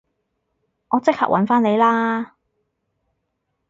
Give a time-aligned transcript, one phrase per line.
[0.89, 2.35] 我即刻搵返你啦